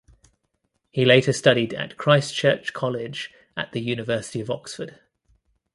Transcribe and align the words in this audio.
He 0.89 1.05
later 1.05 1.31
studied 1.31 1.75
at 1.75 1.95
Christ 1.95 2.33
Church 2.33 2.73
College 2.73 3.31
at 3.55 3.71
the 3.71 3.81
University 3.81 4.41
of 4.41 4.49
Oxford. 4.49 4.99